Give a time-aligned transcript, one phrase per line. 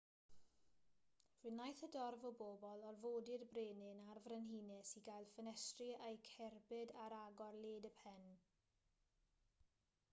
[1.39, 6.95] fe wnaeth y dorf o bobl orfodi'r brenin a'r frenhines i gael ffenestri eu cerbyd
[7.03, 8.25] ar agor led y pen